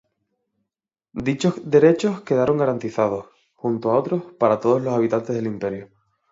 Dichos 1.27 1.61
derechos 1.69 2.21
quedaron 2.21 2.57
garantizados, 2.57 3.27
junto 3.53 3.91
a 3.91 3.99
otros, 3.99 4.23
para 4.39 4.59
todos 4.59 4.81
los 4.81 4.95
habitantes 4.95 5.35
del 5.35 5.45
imperio. 5.45 5.89